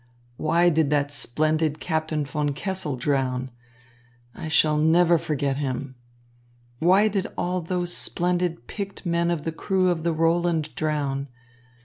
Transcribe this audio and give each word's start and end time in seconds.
Why 0.37 0.69
did 0.69 0.89
that 0.89 1.11
splendid 1.11 1.79
Captain 1.79 2.25
von 2.25 2.53
Kessel 2.53 2.95
drown? 2.95 3.51
I 4.33 4.47
shall 4.47 4.77
never 4.79 5.19
forget 5.19 5.57
him. 5.57 5.93
Why 6.79 7.07
did 7.07 7.27
all 7.37 7.61
those 7.61 7.93
splendid 7.95 8.65
picked 8.65 9.05
men 9.05 9.29
of 9.29 9.43
the 9.43 9.51
crew 9.51 9.91
of 9.91 10.01
the 10.01 10.11
Roland 10.11 10.73
drown? 10.73 11.29